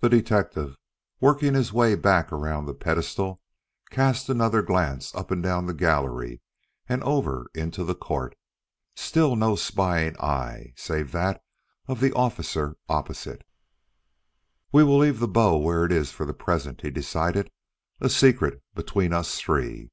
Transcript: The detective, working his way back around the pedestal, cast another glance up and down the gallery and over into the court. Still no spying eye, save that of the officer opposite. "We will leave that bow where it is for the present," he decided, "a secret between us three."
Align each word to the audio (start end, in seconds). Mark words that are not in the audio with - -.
The 0.00 0.08
detective, 0.08 0.78
working 1.20 1.52
his 1.52 1.74
way 1.74 1.94
back 1.94 2.32
around 2.32 2.64
the 2.64 2.72
pedestal, 2.72 3.42
cast 3.90 4.30
another 4.30 4.62
glance 4.62 5.14
up 5.14 5.30
and 5.30 5.42
down 5.42 5.66
the 5.66 5.74
gallery 5.74 6.40
and 6.88 7.02
over 7.04 7.50
into 7.54 7.84
the 7.84 7.94
court. 7.94 8.34
Still 8.96 9.36
no 9.36 9.54
spying 9.56 10.16
eye, 10.18 10.72
save 10.76 11.12
that 11.12 11.44
of 11.86 12.00
the 12.00 12.14
officer 12.14 12.78
opposite. 12.88 13.46
"We 14.72 14.84
will 14.84 14.96
leave 14.96 15.20
that 15.20 15.26
bow 15.28 15.58
where 15.58 15.84
it 15.84 15.92
is 15.92 16.10
for 16.10 16.24
the 16.24 16.32
present," 16.32 16.80
he 16.80 16.90
decided, 16.90 17.50
"a 18.00 18.08
secret 18.08 18.62
between 18.74 19.12
us 19.12 19.38
three." 19.38 19.90